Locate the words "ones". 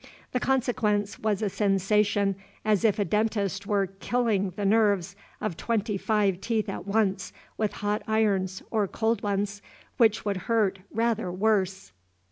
9.21-9.61